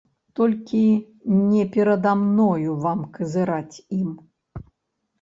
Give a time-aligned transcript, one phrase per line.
[0.37, 0.79] Толькі
[1.51, 4.11] не перада мною вам казыраць ім!